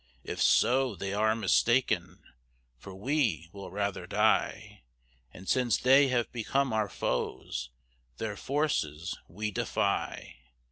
If 0.23 0.41
so, 0.41 0.95
they 0.95 1.13
are 1.13 1.35
mistaken, 1.35 2.23
For 2.79 2.95
we 2.95 3.49
will 3.53 3.69
rather 3.69 4.07
die; 4.07 4.81
And 5.31 5.47
since 5.47 5.77
they 5.77 6.07
have 6.07 6.31
become 6.31 6.73
our 6.73 6.89
foes, 6.89 7.69
Their 8.17 8.35
forces 8.35 9.15
we 9.27 9.51
defy. 9.51 10.37